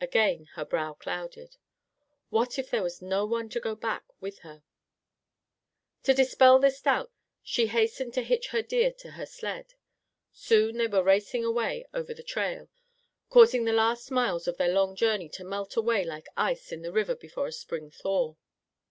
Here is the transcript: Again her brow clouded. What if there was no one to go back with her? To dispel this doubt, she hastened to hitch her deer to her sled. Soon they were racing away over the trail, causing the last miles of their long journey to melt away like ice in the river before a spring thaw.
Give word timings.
Again 0.00 0.46
her 0.54 0.64
brow 0.64 0.94
clouded. 0.94 1.58
What 2.30 2.58
if 2.58 2.70
there 2.70 2.82
was 2.82 3.02
no 3.02 3.26
one 3.26 3.50
to 3.50 3.60
go 3.60 3.74
back 3.74 4.04
with 4.22 4.38
her? 4.38 4.62
To 6.04 6.14
dispel 6.14 6.58
this 6.58 6.80
doubt, 6.80 7.12
she 7.42 7.66
hastened 7.66 8.14
to 8.14 8.22
hitch 8.22 8.46
her 8.52 8.62
deer 8.62 8.90
to 8.92 9.10
her 9.10 9.26
sled. 9.26 9.74
Soon 10.32 10.78
they 10.78 10.86
were 10.86 11.02
racing 11.02 11.44
away 11.44 11.84
over 11.92 12.14
the 12.14 12.22
trail, 12.22 12.70
causing 13.28 13.66
the 13.66 13.72
last 13.74 14.10
miles 14.10 14.48
of 14.48 14.56
their 14.56 14.72
long 14.72 14.96
journey 14.96 15.28
to 15.28 15.44
melt 15.44 15.76
away 15.76 16.04
like 16.06 16.28
ice 16.38 16.72
in 16.72 16.80
the 16.80 16.90
river 16.90 17.14
before 17.14 17.46
a 17.48 17.52
spring 17.52 17.90
thaw. 17.90 18.34